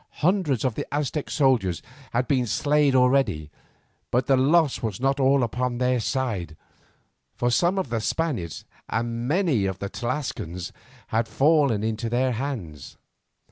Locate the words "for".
7.35-7.51